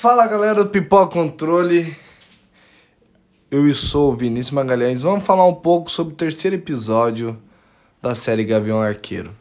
Fala 0.00 0.28
galera 0.28 0.62
do 0.62 0.70
Pipoca 0.70 1.12
Controle, 1.12 1.96
eu 3.50 3.74
sou 3.74 4.12
o 4.12 4.16
Vinícius 4.16 4.52
Magalhães. 4.52 5.02
Vamos 5.02 5.24
falar 5.24 5.44
um 5.44 5.56
pouco 5.56 5.90
sobre 5.90 6.12
o 6.12 6.16
terceiro 6.16 6.54
episódio 6.54 7.36
da 8.00 8.14
série 8.14 8.44
Gavião 8.44 8.80
Arqueiro. 8.80 9.34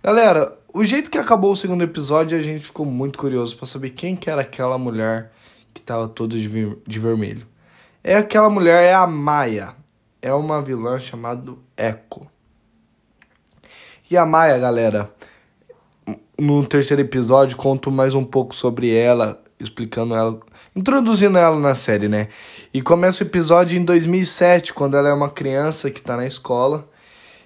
Galera, 0.00 0.56
o 0.72 0.84
jeito 0.84 1.10
que 1.10 1.18
acabou 1.18 1.50
o 1.50 1.56
segundo 1.56 1.82
episódio, 1.82 2.38
a 2.38 2.40
gente 2.40 2.62
ficou 2.62 2.86
muito 2.86 3.18
curioso 3.18 3.56
para 3.56 3.66
saber 3.66 3.90
quem 3.90 4.14
que 4.14 4.30
era 4.30 4.42
aquela 4.42 4.78
mulher 4.78 5.32
que 5.74 5.82
tava 5.82 6.06
toda 6.06 6.38
de, 6.38 6.76
de 6.86 6.98
vermelho. 7.00 7.44
É 8.04 8.14
aquela 8.14 8.48
mulher, 8.48 8.84
é 8.84 8.94
a 8.94 9.08
Maia. 9.08 9.74
É 10.22 10.32
uma 10.32 10.62
vilã 10.62 10.96
chamada 11.00 11.54
Echo. 11.76 12.24
E 14.08 14.16
a 14.16 14.24
Maia, 14.24 14.58
galera, 14.58 15.12
no 16.38 16.64
terceiro 16.64 17.02
episódio, 17.02 17.56
conto 17.56 17.90
mais 17.90 18.14
um 18.14 18.22
pouco 18.22 18.54
sobre 18.54 18.94
ela, 18.94 19.42
explicando 19.58 20.14
ela, 20.14 20.40
introduzindo 20.74 21.38
ela 21.38 21.58
na 21.58 21.74
série, 21.74 22.08
né? 22.08 22.28
E 22.72 22.82
começa 22.82 23.22
o 23.22 23.26
episódio 23.26 23.78
em 23.78 23.84
2007, 23.84 24.74
quando 24.74 24.96
ela 24.96 25.08
é 25.08 25.12
uma 25.12 25.30
criança 25.30 25.90
que 25.90 26.02
tá 26.02 26.16
na 26.16 26.26
escola 26.26 26.88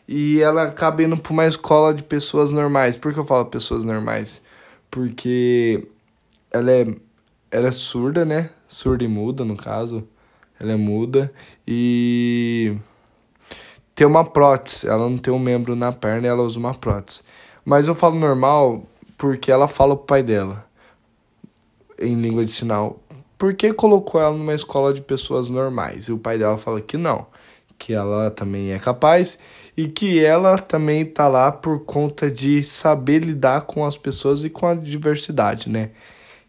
e 0.06 0.40
ela 0.40 0.64
acaba 0.64 1.02
indo 1.02 1.16
pra 1.16 1.32
uma 1.32 1.46
escola 1.46 1.92
de 1.92 2.02
pessoas 2.02 2.50
normais. 2.50 2.96
Por 2.96 3.12
que 3.12 3.18
eu 3.18 3.26
falo 3.26 3.44
pessoas 3.46 3.84
normais? 3.84 4.40
Porque 4.90 5.86
ela 6.50 6.70
é, 6.70 6.86
ela 7.50 7.68
é 7.68 7.72
surda, 7.72 8.24
né? 8.24 8.50
Surda 8.66 9.04
e 9.04 9.08
muda, 9.08 9.44
no 9.44 9.56
caso. 9.56 10.08
Ela 10.58 10.72
é 10.72 10.76
muda 10.76 11.32
e 11.66 12.74
tem 13.94 14.06
uma 14.06 14.24
prótese. 14.24 14.88
Ela 14.88 15.08
não 15.08 15.18
tem 15.18 15.32
um 15.32 15.38
membro 15.38 15.76
na 15.76 15.92
perna 15.92 16.26
e 16.26 16.30
ela 16.30 16.42
usa 16.42 16.58
uma 16.58 16.74
prótese. 16.74 17.22
Mas 17.64 17.86
eu 17.86 17.94
falo 17.94 18.18
normal 18.18 18.84
porque 19.16 19.52
ela 19.52 19.68
fala 19.68 19.94
pro 19.94 20.06
pai 20.06 20.22
dela 20.22 20.67
em 22.00 22.14
língua 22.14 22.44
de 22.44 22.52
sinal. 22.52 23.00
Por 23.36 23.54
que 23.54 23.72
colocou 23.72 24.20
ela 24.20 24.36
numa 24.36 24.54
escola 24.54 24.92
de 24.92 25.00
pessoas 25.00 25.48
normais? 25.48 26.06
E 26.08 26.12
o 26.12 26.18
pai 26.18 26.38
dela 26.38 26.56
fala 26.56 26.80
que 26.80 26.96
não, 26.96 27.26
que 27.78 27.92
ela 27.92 28.30
também 28.30 28.72
é 28.72 28.78
capaz 28.78 29.38
e 29.76 29.86
que 29.86 30.18
ela 30.24 30.58
também 30.58 31.06
tá 31.06 31.28
lá 31.28 31.52
por 31.52 31.84
conta 31.84 32.28
de 32.28 32.64
saber 32.64 33.24
lidar 33.24 33.62
com 33.62 33.86
as 33.86 33.96
pessoas 33.96 34.42
e 34.42 34.50
com 34.50 34.66
a 34.66 34.74
diversidade, 34.74 35.68
né? 35.68 35.90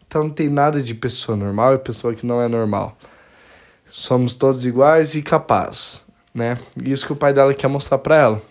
Então 0.04 0.24
não 0.24 0.30
tem 0.30 0.48
nada 0.48 0.82
de 0.82 0.92
pessoa 0.92 1.36
normal 1.36 1.74
e 1.74 1.78
pessoa 1.78 2.12
que 2.12 2.26
não 2.26 2.42
é 2.42 2.48
normal. 2.48 2.96
Somos 3.86 4.34
todos 4.34 4.64
iguais 4.64 5.14
e 5.14 5.22
capazes, 5.22 6.04
né? 6.34 6.58
Isso 6.82 7.06
que 7.06 7.12
o 7.12 7.16
pai 7.16 7.32
dela 7.32 7.54
quer 7.54 7.68
mostrar 7.68 7.98
para 7.98 8.16
ela. 8.16 8.42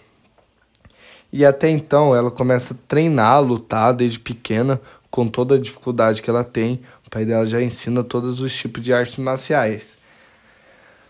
E 1.32 1.46
até 1.46 1.70
então 1.70 2.16
ela 2.16 2.32
começa 2.32 2.74
a 2.74 2.78
treinar, 2.88 3.34
a 3.34 3.40
lutar 3.40 3.94
desde 3.94 4.20
pequena, 4.20 4.80
com 5.20 5.28
toda 5.28 5.56
a 5.56 5.60
dificuldade 5.60 6.22
que 6.22 6.30
ela 6.30 6.46
tem. 6.46 6.80
O 7.06 7.10
pai 7.10 7.26
dela 7.26 7.46
já 7.46 7.62
ensina 7.62 8.02
todos 8.06 8.40
os 8.40 8.56
tipos 8.56 8.82
de 8.82 8.94
artes 8.94 9.18
marciais. 9.18 9.98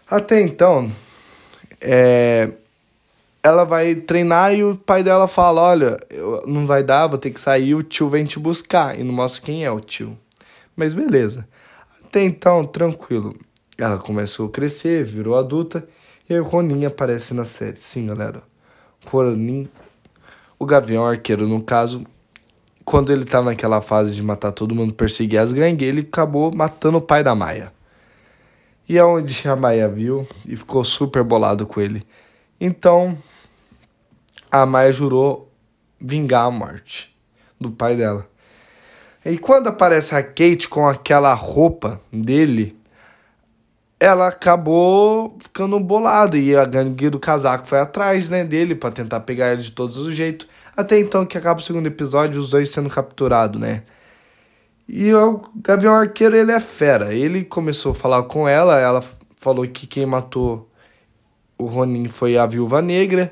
Até 0.10 0.42
então, 0.42 0.92
é, 1.80 2.52
ela 3.44 3.64
vai 3.66 3.94
treinar 3.94 4.56
e 4.56 4.64
o 4.64 4.76
pai 4.76 5.04
dela 5.04 5.28
fala: 5.28 5.62
Olha, 5.62 6.00
eu, 6.10 6.44
não 6.48 6.66
vai 6.66 6.82
dar, 6.82 7.06
vou 7.06 7.20
ter 7.20 7.30
que 7.30 7.40
sair, 7.40 7.76
o 7.76 7.84
tio 7.84 8.10
vem 8.10 8.26
te 8.26 8.40
buscar. 8.40 9.00
E 9.00 9.04
não 9.04 9.14
mostra 9.14 9.46
quem 9.46 9.64
é 9.64 9.70
o 9.70 9.80
tio. 9.80 10.18
Mas 10.76 10.96
beleza. 10.96 11.48
Até 12.04 12.24
então, 12.24 12.66
tranquilo. 12.66 13.36
Ela 13.78 14.00
começou 14.00 14.48
a 14.48 14.52
crescer, 14.52 15.04
virou 15.04 15.38
adulta. 15.38 15.88
E 16.28 16.36
o 16.36 16.44
Ronin 16.44 16.86
aparece 16.86 17.32
na 17.36 17.46
série. 17.46 17.78
Sim, 17.78 18.08
galera. 18.08 18.42
Ronin 19.06 19.70
o 20.58 20.66
Gavião 20.66 21.06
Arqueiro, 21.06 21.48
no 21.48 21.62
caso, 21.62 22.04
quando 22.90 23.14
ele 23.14 23.23
tava 23.23 23.52
naquela 23.52 23.82
fase 23.82 24.16
de 24.16 24.23
matar 24.23 24.52
todo 24.52 24.73
mundo, 24.73 24.95
perseguir 24.95 25.38
as 25.38 25.54
gangues, 25.54 25.88
ele 25.88 26.02
acabou 26.02 26.52
matando 26.52 26.98
o 26.98 27.02
pai 27.02 27.23
da 27.23 27.36
Maia. 27.36 27.72
E 28.88 28.98
é 28.98 29.06
onde 29.06 29.48
a 29.48 29.56
Maia 29.56 29.88
viu 29.88 30.28
e 30.44 30.56
ficou 30.58 30.84
super 30.84 31.23
bolado 31.23 31.68
com 31.68 31.80
ele. 31.80 32.02
Então, 32.59 33.16
a 34.52 34.66
Maia 34.66 34.91
jurou 34.91 35.52
vingar 36.02 36.47
a 36.47 36.50
morte 36.50 37.16
do 37.62 37.69
pai 37.69 37.96
dela. 37.96 38.28
E 39.24 39.38
quando 39.38 39.68
aparece 39.68 40.16
a 40.16 40.24
Kate 40.24 40.68
com 40.68 40.90
aquela 40.90 41.36
roupa 41.36 42.02
dele, 42.12 42.75
ela 44.00 44.30
acabou 44.30 45.38
ficando 45.40 45.80
bolada 45.80 46.40
e 46.40 46.56
a 46.56 46.66
gangue 46.66 47.12
do 47.12 47.19
casaco 47.19 47.68
foi 47.68 47.81
atrás, 47.81 48.30
né, 48.30 48.44
dele 48.44 48.74
para 48.74 48.90
tentar 48.90 49.19
pegar 49.19 49.53
ele 49.53 49.62
de 49.62 49.74
todos 49.74 49.96
os 49.96 50.16
jeitos. 50.16 50.47
Até 50.79 51.00
então 51.00 51.25
que 51.25 51.38
acaba 51.38 51.59
o 51.59 51.63
segundo 51.63 51.88
episódio, 51.88 52.40
os 52.40 52.51
dois 52.51 52.69
sendo 52.69 52.90
capturados, 52.90 53.59
né? 53.59 53.84
E 54.88 55.13
o 55.13 55.41
Gavião 55.56 55.94
Arqueiro, 55.94 56.35
ele 56.35 56.51
é 56.51 56.59
fera. 56.59 57.13
Ele 57.13 57.44
começou 57.44 57.91
a 57.91 57.95
falar 57.95 58.23
com 58.23 58.47
ela, 58.47 58.79
ela 58.79 59.03
falou 59.38 59.68
que 59.68 59.85
quem 59.85 60.06
matou 60.06 60.69
o 61.57 61.66
Ronin 61.66 62.07
foi 62.07 62.38
a 62.38 62.45
Viúva 62.45 62.81
Negra, 62.81 63.31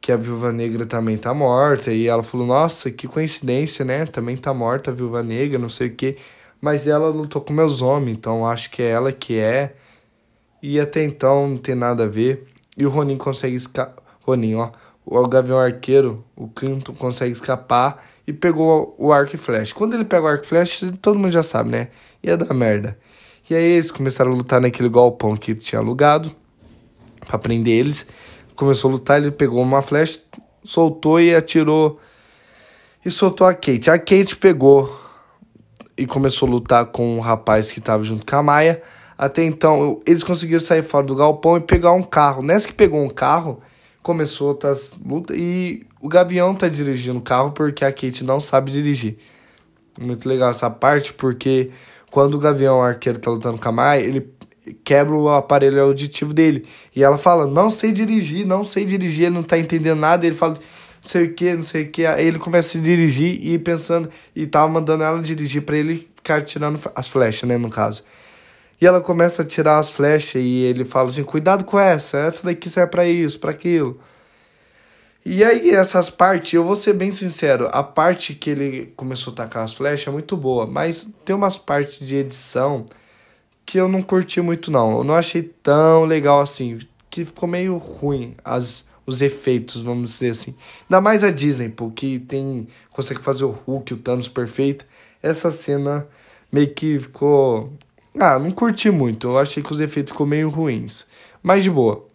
que 0.00 0.12
a 0.12 0.16
Viúva 0.16 0.52
Negra 0.52 0.86
também 0.86 1.16
tá 1.16 1.32
morta. 1.32 1.92
E 1.92 2.06
ela 2.06 2.22
falou, 2.22 2.46
nossa, 2.46 2.90
que 2.90 3.08
coincidência, 3.08 3.84
né? 3.84 4.06
Também 4.06 4.36
tá 4.36 4.52
morta 4.52 4.90
a 4.90 4.94
Viúva 4.94 5.22
Negra, 5.22 5.58
não 5.58 5.68
sei 5.68 5.88
o 5.88 5.94
que 5.94 6.16
mas 6.60 6.86
ela 6.86 7.08
lutou 7.08 7.40
com 7.40 7.52
meus 7.52 7.82
homens, 7.82 8.16
então 8.16 8.46
acho 8.46 8.70
que 8.70 8.82
é 8.82 8.90
ela 8.90 9.12
que 9.12 9.38
é. 9.38 9.74
E 10.62 10.80
até 10.80 11.04
então 11.04 11.48
não 11.48 11.56
tem 11.56 11.74
nada 11.74 12.04
a 12.04 12.06
ver. 12.06 12.46
E 12.76 12.84
o 12.84 12.90
Ronin 12.90 13.16
consegue 13.16 13.56
escapar. 13.56 14.02
Ronin, 14.22 14.56
ó. 14.56 14.70
O 15.10 15.26
Gavião 15.26 15.58
Arqueiro, 15.58 16.22
o 16.36 16.48
Clinton 16.48 16.92
consegue 16.92 17.32
escapar 17.32 18.04
e 18.26 18.32
pegou 18.32 18.94
o 18.98 19.10
arco 19.10 19.34
e 19.34 19.38
flecha. 19.38 19.74
Quando 19.74 19.94
ele 19.94 20.04
pega 20.04 20.22
o 20.22 20.28
arco 20.28 20.44
e 20.44 20.46
flecha, 20.46 20.92
todo 21.00 21.18
mundo 21.18 21.30
já 21.30 21.42
sabe, 21.42 21.70
né? 21.70 21.88
Ia 22.22 22.36
dar 22.36 22.52
merda. 22.52 22.98
E 23.48 23.54
aí 23.54 23.64
eles 23.64 23.90
começaram 23.90 24.32
a 24.32 24.34
lutar 24.34 24.60
naquele 24.60 24.90
galpão 24.90 25.34
que 25.34 25.54
tinha 25.54 25.78
alugado 25.78 26.30
para 27.26 27.38
prender 27.38 27.72
eles. 27.72 28.06
Começou 28.54 28.90
a 28.90 28.92
lutar, 28.92 29.22
ele 29.22 29.30
pegou 29.30 29.62
uma 29.62 29.80
flecha, 29.80 30.20
soltou 30.62 31.18
e 31.18 31.34
atirou. 31.34 31.98
E 33.02 33.10
soltou 33.10 33.46
a 33.46 33.54
Kate. 33.54 33.88
A 33.88 33.98
Kate 33.98 34.36
pegou 34.36 34.94
e 35.96 36.06
começou 36.06 36.46
a 36.50 36.52
lutar 36.52 36.84
com 36.84 37.16
um 37.16 37.20
rapaz 37.20 37.72
que 37.72 37.78
estava 37.78 38.04
junto 38.04 38.26
com 38.26 38.36
a 38.36 38.42
Maia. 38.42 38.82
Até 39.16 39.42
então, 39.42 40.02
eles 40.04 40.22
conseguiram 40.22 40.60
sair 40.60 40.82
fora 40.82 41.06
do 41.06 41.14
galpão 41.14 41.56
e 41.56 41.60
pegar 41.60 41.92
um 41.92 42.02
carro. 42.02 42.42
Nessa 42.42 42.68
que 42.68 42.74
pegou 42.74 43.02
um 43.02 43.08
carro, 43.08 43.62
começou 44.08 44.48
outras 44.48 44.92
lutas 45.04 45.36
e 45.36 45.86
o 46.00 46.08
Gavião 46.08 46.54
tá 46.54 46.66
dirigindo 46.66 47.18
o 47.18 47.20
carro 47.20 47.52
porque 47.52 47.84
a 47.84 47.92
Kate 47.92 48.24
não 48.24 48.40
sabe 48.40 48.70
dirigir. 48.70 49.18
Muito 50.00 50.26
legal 50.26 50.48
essa 50.48 50.70
parte, 50.70 51.12
porque 51.12 51.70
quando 52.10 52.36
o 52.36 52.38
Gavião 52.38 52.80
Arqueiro 52.80 53.18
tá 53.18 53.30
lutando 53.30 53.60
com 53.60 53.68
a 53.68 53.72
Maia, 53.72 54.00
ele 54.00 54.32
quebra 54.82 55.14
o 55.14 55.28
aparelho 55.28 55.82
auditivo 55.82 56.32
dele. 56.32 56.64
E 56.96 57.02
ela 57.02 57.18
fala, 57.18 57.46
não 57.46 57.68
sei 57.68 57.92
dirigir, 57.92 58.46
não 58.46 58.64
sei 58.64 58.86
dirigir, 58.86 59.26
ele 59.26 59.34
não 59.34 59.42
tá 59.42 59.58
entendendo 59.58 59.98
nada. 59.98 60.26
Ele 60.26 60.34
fala, 60.34 60.54
não 60.54 61.08
sei 61.08 61.26
o 61.26 61.34
que, 61.34 61.52
não 61.52 61.62
sei 61.62 61.82
o 61.82 61.90
que. 61.90 62.06
Aí 62.06 62.26
ele 62.26 62.38
começa 62.38 62.78
a 62.78 62.80
dirigir 62.80 63.44
e 63.44 63.58
pensando, 63.58 64.08
e 64.34 64.46
tava 64.46 64.68
mandando 64.68 65.04
ela 65.04 65.20
dirigir 65.20 65.60
para 65.60 65.76
ele 65.76 66.08
ficar 66.14 66.40
tirando 66.40 66.80
as 66.94 67.08
flechas, 67.08 67.46
né, 67.46 67.58
no 67.58 67.68
caso. 67.68 68.02
E 68.80 68.86
ela 68.86 69.00
começa 69.00 69.42
a 69.42 69.44
tirar 69.44 69.78
as 69.78 69.90
flechas 69.90 70.42
e 70.42 70.62
ele 70.62 70.84
fala 70.84 71.08
assim: 71.08 71.24
cuidado 71.24 71.64
com 71.64 71.78
essa, 71.78 72.18
essa 72.18 72.44
daqui 72.44 72.70
serve 72.70 72.90
para 72.90 73.06
isso, 73.06 73.38
para 73.38 73.50
aquilo. 73.50 74.00
E 75.24 75.44
aí, 75.44 75.70
essas 75.70 76.08
partes, 76.08 76.54
eu 76.54 76.64
vou 76.64 76.76
ser 76.76 76.94
bem 76.94 77.12
sincero, 77.12 77.68
a 77.72 77.82
parte 77.82 78.34
que 78.34 78.48
ele 78.48 78.92
começou 78.96 79.32
a 79.32 79.36
tacar 79.36 79.64
as 79.64 79.74
flechas 79.74 80.06
é 80.06 80.10
muito 80.10 80.36
boa, 80.36 80.66
mas 80.66 81.06
tem 81.24 81.34
umas 81.36 81.58
partes 81.58 82.06
de 82.06 82.16
edição 82.16 82.86
que 83.66 83.78
eu 83.78 83.88
não 83.88 84.00
curti 84.00 84.40
muito, 84.40 84.70
não. 84.70 84.98
Eu 84.98 85.04
não 85.04 85.14
achei 85.14 85.42
tão 85.42 86.04
legal 86.04 86.40
assim, 86.40 86.78
que 87.10 87.24
ficou 87.24 87.46
meio 87.46 87.76
ruim 87.76 88.34
as, 88.42 88.86
os 89.04 89.20
efeitos, 89.20 89.82
vamos 89.82 90.12
dizer 90.12 90.30
assim. 90.30 90.54
Ainda 90.84 91.00
mais 91.00 91.22
a 91.22 91.30
Disney, 91.30 91.68
porque 91.68 92.18
tem 92.18 92.66
consegue 92.90 93.20
fazer 93.20 93.44
o 93.44 93.50
Hulk, 93.50 93.92
o 93.92 93.96
Thanos 93.98 94.28
perfeito. 94.28 94.86
Essa 95.22 95.50
cena 95.50 96.06
meio 96.50 96.72
que 96.72 96.98
ficou. 96.98 97.72
Ah, 98.18 98.38
não 98.38 98.50
curti 98.50 98.90
muito. 98.90 99.28
Eu 99.28 99.38
achei 99.38 99.62
que 99.62 99.72
os 99.72 99.80
efeitos 99.80 100.12
ficou 100.12 100.26
meio 100.26 100.48
ruins. 100.48 101.06
Mas 101.42 101.64
de 101.64 101.70
boa. 101.70 102.06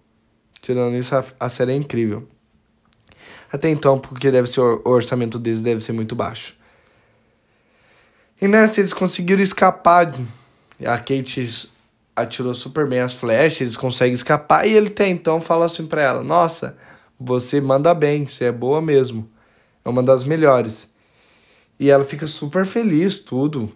Tirando 0.61 0.95
isso, 0.95 1.15
a, 1.15 1.23
a 1.39 1.49
série 1.49 1.73
é 1.73 1.75
incrível. 1.75 2.27
Até 3.51 3.69
então, 3.69 3.99
porque 3.99 4.31
deve 4.31 4.47
ser 4.47 4.61
o 4.61 4.81
orçamento 4.85 5.37
deles 5.37 5.59
deve 5.59 5.81
ser 5.81 5.91
muito 5.91 6.15
baixo. 6.15 6.55
E 8.41 8.47
nessa 8.47 8.81
eles 8.81 8.93
conseguiram 8.93 9.43
escapar. 9.43 10.13
A 10.85 10.97
Kate 10.97 11.69
atirou 12.15 12.53
super 12.53 12.87
bem 12.87 12.99
as 12.99 13.13
flechas, 13.13 13.61
eles 13.61 13.77
conseguem 13.77 14.13
escapar. 14.13 14.67
E 14.67 14.73
ele 14.73 14.87
até 14.87 15.07
então 15.07 15.39
fala 15.39 15.65
assim 15.65 15.85
pra 15.85 16.01
ela: 16.01 16.23
Nossa, 16.23 16.75
você 17.19 17.61
manda 17.61 17.93
bem, 17.93 18.25
você 18.25 18.45
é 18.45 18.51
boa 18.51 18.81
mesmo. 18.81 19.29
É 19.85 19.89
uma 19.89 20.01
das 20.01 20.23
melhores. 20.23 20.91
E 21.79 21.89
ela 21.89 22.03
fica 22.03 22.27
super 22.27 22.65
feliz, 22.65 23.17
tudo. 23.17 23.71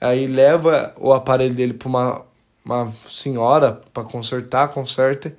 Aí 0.00 0.26
leva 0.26 0.94
o 0.98 1.12
aparelho 1.12 1.54
dele 1.54 1.74
pra 1.74 1.88
uma, 1.88 2.24
uma 2.64 2.92
senhora 3.08 3.80
para 3.92 4.04
consertar, 4.04 4.68
conserta. 4.68 5.36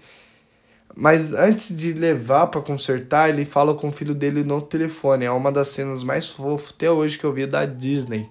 Mas 0.95 1.33
antes 1.33 1.75
de 1.75 1.93
levar 1.93 2.47
para 2.47 2.61
consertar, 2.61 3.29
ele 3.29 3.45
fala 3.45 3.73
com 3.73 3.87
o 3.87 3.91
filho 3.91 4.13
dele 4.13 4.43
no 4.43 4.61
telefone. 4.61 5.25
É 5.25 5.31
uma 5.31 5.51
das 5.51 5.69
cenas 5.69 6.03
mais 6.03 6.29
fofas 6.29 6.73
até 6.75 6.91
hoje 6.91 7.17
que 7.17 7.23
eu 7.23 7.31
vi 7.31 7.45
da 7.45 7.65
Disney. 7.65 8.27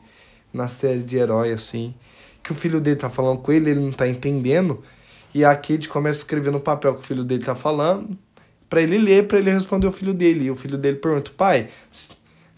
na 0.53 0.69
série 0.69 1.03
de 1.03 1.17
herói, 1.17 1.53
assim. 1.53 1.95
Que 2.43 2.53
o 2.53 2.55
filho 2.55 2.81
dele 2.81 2.97
tá 2.97 3.11
falando 3.11 3.39
com 3.41 3.53
ele, 3.53 3.71
ele 3.71 3.81
não 3.81 3.93
tá 3.93 4.09
entendendo. 4.09 4.83
E 5.35 5.45
a 5.45 5.55
Kate 5.55 5.89
começa 5.89 6.21
a 6.21 6.23
escrever 6.23 6.51
no 6.51 6.61
papel 6.61 6.95
que 6.95 7.01
o 7.01 7.03
filho 7.03 7.25
dele 7.25 7.45
tá 7.45 7.55
falando, 7.55 8.17
para 8.69 8.83
ele 8.83 8.99
ler, 8.99 9.27
para 9.27 9.39
ele 9.39 9.51
responder 9.51 9.87
o 9.87 9.93
filho 9.93 10.15
dele. 10.15 10.47
E 10.47 10.51
o 10.51 10.57
filho 10.57 10.79
dele 10.79 10.97
pergunta: 10.97 11.31
pai, 11.37 11.69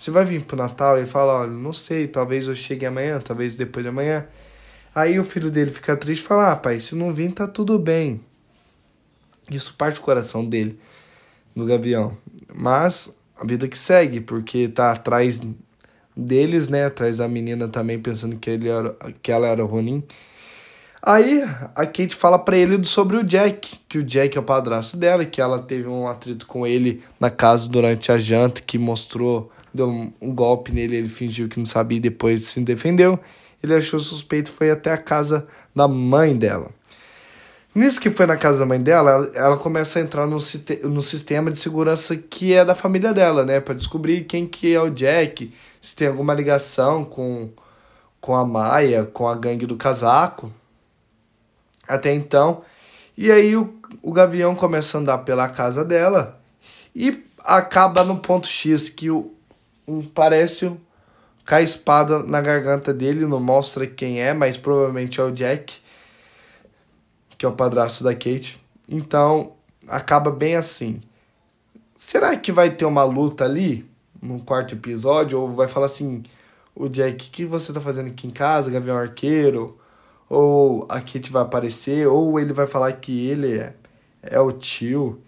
você 0.00 0.11
vai 0.11 0.25
vir 0.25 0.44
pro 0.44 0.56
Natal? 0.56 0.97
Ele 0.97 1.06
fala: 1.06 1.43
olha, 1.43 1.50
não 1.50 1.75
sei, 1.75 2.08
talvez 2.08 2.47
eu 2.47 2.55
chegue 2.55 2.87
amanhã, 2.87 3.20
talvez 3.20 3.55
depois 3.55 3.85
de 3.85 3.91
amanhã. 3.91 4.26
Aí 4.94 5.20
o 5.20 5.25
filho 5.25 5.50
dele 5.50 5.70
fica 5.70 5.94
triste 5.94 6.23
e 6.23 6.26
fala: 6.26 6.52
ah, 6.52 6.56
pai, 6.56 6.81
se 6.81 6.94
não 6.94 7.12
vir, 7.12 7.31
tá 7.32 7.47
tudo 7.47 7.79
bem. 7.79 8.19
Isso 9.50 9.75
parte 9.76 9.97
do 9.97 10.00
coração 10.00 10.43
dele, 10.43 10.81
do 11.55 11.67
Gavião. 11.67 12.17
Mas 12.55 13.11
a 13.38 13.44
vida 13.44 13.69
que 13.69 13.76
segue, 13.76 14.23
porque 14.23 14.69
tá 14.69 14.93
atrás 14.93 15.38
deles, 16.17 16.70
né? 16.70 16.87
Atrás 16.87 17.19
da 17.19 17.29
menina 17.29 17.69
também, 17.69 17.99
pensando 17.99 18.37
que, 18.37 18.49
ele 18.49 18.70
era, 18.70 18.96
que 19.23 19.31
ela 19.31 19.49
era 19.49 19.62
Ronin. 19.62 20.03
Aí 21.03 21.43
a 21.75 21.85
Kate 21.85 22.14
fala 22.14 22.38
para 22.38 22.56
ele 22.56 22.82
sobre 22.85 23.19
o 23.19 23.25
Jack, 23.25 23.81
que 23.87 23.99
o 23.99 24.03
Jack 24.03 24.37
é 24.37 24.41
o 24.41 24.44
padrasto 24.44 24.96
dela, 24.96 25.26
que 25.26 25.43
ela 25.43 25.58
teve 25.58 25.88
um 25.88 26.08
atrito 26.08 26.46
com 26.46 26.67
ele 26.67 27.03
na 27.19 27.31
casa 27.31 27.69
durante 27.69 28.11
a 28.11 28.19
janta, 28.19 28.62
que 28.62 28.79
mostrou, 28.79 29.50
deu 29.72 29.88
um, 29.88 30.12
um 30.20 30.34
golpe 30.34 30.72
nele, 30.72 30.96
ele 30.96 31.08
fingiu 31.08 31.49
que 31.49 31.58
não 31.58 31.67
sabia 31.67 31.99
e 31.99 32.00
depois 32.00 32.44
se 32.44 32.61
defendeu. 32.61 33.19
Ele 33.62 33.75
achou 33.75 34.00
suspeito, 34.00 34.50
foi 34.50 34.70
até 34.70 34.93
a 34.93 34.99
casa 34.99 35.46
da 35.75 35.87
mãe 35.87 36.37
dela. 36.37 36.70
Nisso 37.75 38.00
que 38.00 38.11
foi 38.11 38.26
na 38.26 38.37
casa 38.37 38.58
da 38.61 38.67
mãe 38.67 38.81
dela, 38.81 39.31
ela, 39.32 39.56
começa 39.56 39.99
a 39.99 40.02
entrar 40.02 40.26
no, 40.26 40.38
no 40.84 41.02
sistema 41.02 41.50
de 41.50 41.58
segurança 41.58 42.17
que 42.17 42.52
é 42.52 42.64
da 42.64 42.75
família 42.75 43.12
dela, 43.12 43.44
né? 43.44 43.61
para 43.61 43.75
descobrir 43.75 44.25
quem 44.25 44.46
que 44.46 44.75
é 44.75 44.81
o 44.81 44.90
Jack, 44.90 45.52
se 45.81 45.94
tem 45.94 46.08
alguma 46.08 46.34
ligação 46.34 47.05
com, 47.05 47.50
com 48.20 48.34
a 48.34 48.44
Maia, 48.44 49.05
com 49.05 49.28
a 49.28 49.37
gangue 49.37 49.67
do 49.67 49.76
casaco 49.76 50.52
até 51.87 52.12
então. 52.12 52.62
E 53.17 53.31
aí 53.31 53.56
o, 53.56 53.75
o 54.02 54.12
Gavião 54.12 54.55
começa 54.55 54.96
a 54.96 55.00
andar 55.00 55.19
pela 55.19 55.49
casa 55.49 55.84
dela 55.84 56.40
e 56.94 57.22
acaba 57.44 58.05
no 58.05 58.19
ponto 58.19 58.46
X 58.46 58.88
que 58.88 59.11
o, 59.11 59.32
parece 60.15 60.73
cai 61.45 61.65
espada 61.65 62.23
na 62.23 62.41
garganta 62.41 62.93
dele, 62.93 63.27
não 63.27 63.41
mostra 63.41 63.87
quem 63.87 64.21
é, 64.21 64.33
mas 64.33 64.57
provavelmente 64.57 65.21
é 65.21 65.25
o 65.25 65.33
Jack, 65.33 65.79
que 67.37 67.45
é 67.45 67.49
o 67.49 67.53
padrasto 67.53 68.05
da 68.05 68.15
Kate. 68.15 68.61
Então 68.89 69.53
acaba 69.89 70.31
bem 70.31 70.57
assim. 70.57 71.01
Será 71.97 72.37
que 72.37 72.53
vai 72.53 72.71
ter 72.71 72.85
uma 72.85 73.05
luta 73.05 73.45
ali 73.45 73.89
no 74.21 74.41
quarto 74.43 74.75
episódio? 74.75 75.41
Ou 75.41 75.53
vai 75.53 75.69
falar 75.69 75.87
assim: 75.87 76.23
o 76.75 76.89
Jack, 76.89 77.29
o 77.29 77.31
que 77.31 77.45
você 77.45 77.73
tá 77.73 77.81
fazendo 77.81 78.09
aqui 78.09 78.27
em 78.27 78.31
casa, 78.31 78.71
Gavião 78.71 78.97
Arqueiro? 78.97 79.81
ou 80.31 80.87
a 80.89 81.01
Kate 81.01 81.33
vai 81.33 81.43
aparecer, 81.43 82.07
ou 82.07 82.39
ele 82.39 82.53
vai 82.53 82.69
falar 82.69 82.93
que 82.93 83.27
ele 83.27 83.59
é, 83.59 83.75
é 84.23 84.41
o 84.41 84.53
tio. 84.53 85.21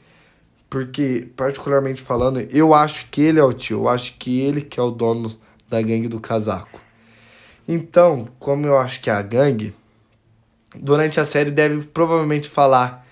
Porque, 0.73 1.29
particularmente 1.37 2.01
falando, 2.01 2.41
eu 2.51 2.73
acho 2.73 3.11
que 3.11 3.21
ele 3.21 3.39
é 3.39 3.45
o 3.45 3.53
tio, 3.53 3.81
eu 3.81 3.89
acho 3.91 4.15
que 4.19 4.41
ele 4.41 4.63
que 4.63 4.81
é 4.81 4.83
o 4.83 4.91
dono 4.91 5.31
da 5.69 5.83
gangue 5.83 6.09
do 6.09 6.19
casaco. 6.19 6.81
Então, 7.69 8.27
como 8.39 8.65
eu 8.65 8.79
acho 8.79 9.03
que 9.03 9.11
é 9.11 9.13
a 9.13 9.21
gangue, 9.21 9.75
durante 10.75 11.21
a 11.21 11.27
série 11.27 11.51
deve 11.51 11.83
provavelmente 11.83 12.49
falar, 12.49 13.07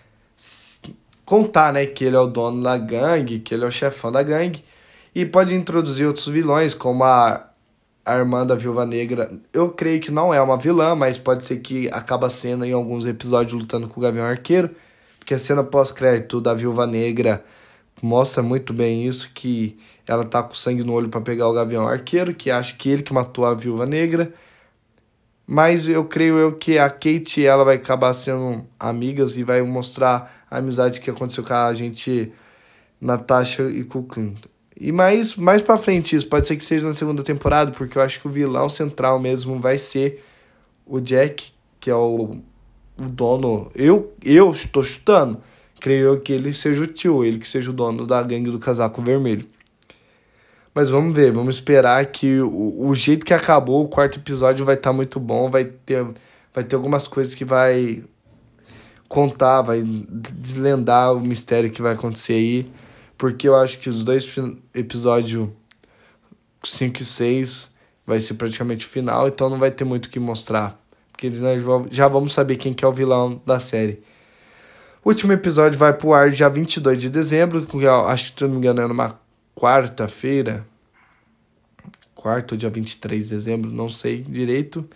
contar, 1.23 1.71
né, 1.75 1.85
que 1.85 2.03
ele 2.03 2.17
é 2.17 2.19
o 2.19 2.27
dono 2.27 2.63
da 2.63 2.79
gangue, 2.79 3.41
que 3.41 3.53
ele 3.53 3.65
é 3.65 3.67
o 3.67 3.71
chefão 3.71 4.11
da 4.11 4.23
gangue, 4.23 4.65
e 5.15 5.27
pode 5.27 5.55
introduzir 5.55 6.07
outros 6.07 6.29
vilões, 6.29 6.73
como 6.73 7.05
a 7.05 7.47
a 8.07 8.17
irmã 8.17 8.47
da 8.47 8.55
Viúva 8.55 8.87
Negra, 8.87 9.31
eu 9.53 9.71
creio 9.71 10.01
que 10.01 10.11
não 10.11 10.33
é 10.33 10.41
uma 10.41 10.57
vilã, 10.57 10.95
mas 10.95 11.19
pode 11.19 11.45
ser 11.45 11.59
que 11.59 11.87
acaba 11.93 12.31
sendo 12.31 12.65
em 12.65 12.73
alguns 12.73 13.05
episódios 13.05 13.53
lutando 13.53 13.87
com 13.87 14.01
o 14.01 14.03
Gavião 14.03 14.25
Arqueiro, 14.25 14.71
porque 15.31 15.35
a 15.37 15.39
cena 15.39 15.63
pós-crédito 15.63 16.41
da 16.41 16.53
Viúva 16.55 16.89
Negra 16.89 17.45
mostra 18.03 18.43
muito 18.43 18.73
bem 18.73 19.07
isso, 19.07 19.31
que 19.33 19.79
ela 20.05 20.25
tá 20.25 20.43
com 20.43 20.55
sangue 20.57 20.83
no 20.83 20.93
olho 20.93 21.09
para 21.09 21.21
pegar 21.21 21.47
o 21.47 21.53
Gavião 21.53 21.87
Arqueiro, 21.87 22.35
que 22.35 22.51
acha 22.51 22.75
que 22.75 22.91
ele 22.91 23.05
que 23.05 23.13
matou 23.13 23.47
a 23.47 23.55
Viúva 23.55 23.87
Negra. 23.87 24.33
Mas 25.47 25.89
eu 25.89 26.05
creio 26.05 26.37
eu 26.37 26.55
que 26.57 26.79
a 26.79 26.91
Kate 26.91 27.47
ela 27.47 27.63
vai 27.63 27.77
acabar 27.77 28.13
sendo 28.13 28.67
amigas 28.77 29.37
e 29.37 29.45
vai 29.45 29.63
mostrar 29.63 30.45
a 30.51 30.57
amizade 30.57 31.01
que 31.01 31.11
aconteceu 31.11 31.45
com 31.45 31.55
a 31.55 31.73
gente 31.75 32.33
Natasha 33.01 33.71
e 33.71 33.85
com 33.85 34.01
o 34.01 34.03
Clinton. 34.03 34.49
E 34.77 34.91
mais, 34.91 35.37
mais 35.37 35.63
pra 35.63 35.77
frente 35.77 36.17
isso, 36.17 36.27
pode 36.27 36.49
ser 36.49 36.57
que 36.57 36.65
seja 36.65 36.85
na 36.89 36.95
segunda 36.95 37.23
temporada, 37.23 37.71
porque 37.71 37.97
eu 37.97 38.03
acho 38.03 38.21
que 38.21 38.27
o 38.27 38.31
vilão 38.31 38.69
central 38.69 39.21
mesmo 39.21 39.61
vai 39.61 39.79
ser 39.79 40.25
o 40.85 40.99
Jack, 40.99 41.53
que 41.79 41.89
é 41.89 41.95
o, 41.95 42.41
o 43.01 43.09
dono. 43.09 43.71
Eu, 43.75 44.13
eu 44.25 44.51
estou 44.51 44.83
chutando. 44.83 45.41
Creio 45.81 46.09
eu 46.09 46.21
que 46.21 46.33
ele 46.33 46.53
seja 46.53 46.83
o 46.83 46.87
tio, 46.87 47.25
ele 47.25 47.39
que 47.39 47.49
seja 47.49 47.71
o 47.71 47.73
dono 47.73 48.07
da 48.07 48.23
gangue 48.23 48.51
do 48.51 48.59
casaco 48.59 49.01
vermelho. 49.01 49.47
Mas 50.75 50.91
vamos 50.91 51.15
ver, 51.15 51.33
vamos 51.33 51.57
esperar 51.57 52.05
que 52.07 52.41
o, 52.41 52.87
o 52.87 52.95
jeito 52.95 53.25
que 53.25 53.35
acabou 53.35 53.85
o 53.85 53.89
quarto 53.89 54.19
episódio 54.19 54.65
vai 54.65 54.75
estar 54.75 54.91
tá 54.91 54.95
muito 54.95 55.19
bom, 55.19 55.51
vai 55.51 55.65
ter, 55.65 56.07
vai 56.55 56.63
ter 56.63 56.77
algumas 56.77 57.09
coisas 57.09 57.35
que 57.35 57.45
vai 57.45 58.05
contar, 59.09 59.63
vai 59.63 59.83
deslendar 59.83 61.13
o 61.15 61.21
mistério 61.21 61.71
que 61.71 61.83
vai 61.83 61.95
acontecer 61.95 62.35
aí 62.35 62.71
porque 63.21 63.47
eu 63.47 63.55
acho 63.55 63.79
que 63.79 63.91
os 63.91 64.03
dois 64.03 64.27
episódios 64.73 65.51
5 66.65 67.03
e 67.03 67.05
6 67.05 67.71
vai 68.07 68.19
ser 68.19 68.33
praticamente 68.33 68.87
o 68.87 68.89
final, 68.89 69.29
então 69.29 69.51
não 69.51 69.59
vai 69.59 69.71
ter 69.71 69.85
muito 69.85 70.07
o 70.07 70.09
que 70.09 70.19
mostrar. 70.19 70.80
Porque 71.21 71.29
nós 71.39 71.63
já 71.91 72.09
vamos 72.09 72.33
saber 72.33 72.57
quem 72.57 72.73
que 72.73 72.83
é 72.83 72.89
o 72.89 72.93
vilão 72.93 73.43
da 73.45 73.59
série. 73.59 74.03
O 75.05 75.11
último 75.11 75.35
episódio 75.35 75.79
vai 75.79 75.93
pro 75.93 76.15
ar 76.15 76.31
dia 76.31 76.49
22 76.49 76.99
de 76.99 77.11
dezembro, 77.11 77.67
que 77.67 77.87
acho 77.87 78.33
que, 78.33 78.39
se 78.39 78.45
não 78.45 78.53
me 78.53 78.57
engano, 78.57 78.81
é 78.81 78.89
numa 78.89 79.21
quarta-feira. 79.55 80.65
Quarto 82.15 82.57
dia 82.57 82.71
23 82.71 83.29
de 83.29 83.37
dezembro, 83.37 83.71
não 83.71 83.91
sei 83.91 84.23
direito. 84.23 84.89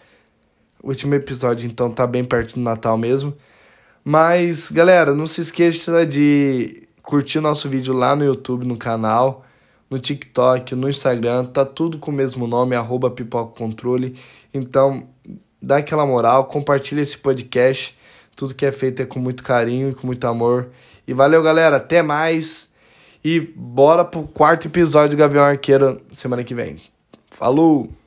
O 0.82 0.88
último 0.88 1.14
episódio, 1.14 1.66
então, 1.66 1.90
tá 1.90 2.06
bem 2.06 2.24
perto 2.24 2.54
do 2.54 2.60
Natal 2.60 2.96
mesmo. 2.96 3.34
Mas, 4.02 4.70
galera, 4.70 5.14
não 5.14 5.26
se 5.26 5.42
esqueça 5.42 6.06
de 6.06 6.88
curtir 7.02 7.40
nosso 7.40 7.68
vídeo 7.68 7.92
lá 7.92 8.16
no 8.16 8.24
YouTube, 8.24 8.66
no 8.66 8.78
canal, 8.78 9.44
no 9.90 9.98
TikTok, 9.98 10.74
no 10.74 10.88
Instagram, 10.88 11.44
tá 11.44 11.66
tudo 11.66 11.98
com 11.98 12.10
o 12.10 12.14
mesmo 12.14 12.46
nome, 12.46 12.74
arroba 12.74 13.10
Pipoca 13.10 13.58
Controle. 13.58 14.16
Então, 14.52 15.08
dá 15.64 15.78
aquela 15.78 16.06
moral, 16.06 16.44
compartilha 16.44 17.00
esse 17.00 17.16
podcast. 17.16 17.96
Tudo 18.36 18.54
que 18.54 18.66
é 18.66 18.72
feito 18.72 19.00
é 19.02 19.06
com 19.06 19.18
muito 19.18 19.42
carinho 19.42 19.90
e 19.90 19.94
com 19.94 20.06
muito 20.06 20.26
amor. 20.26 20.68
E 21.06 21.14
valeu, 21.14 21.42
galera. 21.42 21.76
Até 21.76 22.02
mais. 22.02 22.68
E 23.24 23.40
bora 23.40 24.04
pro 24.04 24.24
quarto 24.24 24.68
episódio 24.68 25.16
do 25.16 25.18
Gavião 25.18 25.44
Arqueiro 25.44 26.00
semana 26.12 26.44
que 26.44 26.54
vem. 26.54 26.76
Falou! 27.30 28.03